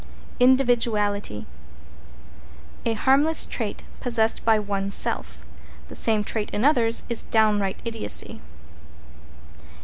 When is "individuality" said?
0.39-1.45